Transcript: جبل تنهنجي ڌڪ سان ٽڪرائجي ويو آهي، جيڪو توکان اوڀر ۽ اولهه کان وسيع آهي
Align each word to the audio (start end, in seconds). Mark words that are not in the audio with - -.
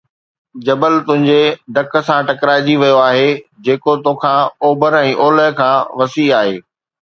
جبل 0.65 0.93
تنهنجي 1.09 1.43
ڌڪ 1.75 1.91
سان 2.07 2.21
ٽڪرائجي 2.29 2.75
ويو 2.83 2.97
آهي، 3.09 3.29
جيڪو 3.69 3.93
توکان 4.09 4.39
اوڀر 4.65 4.93
۽ 5.03 5.13
اولهه 5.27 5.49
کان 5.63 5.73
وسيع 6.03 6.29
آهي 6.43 6.57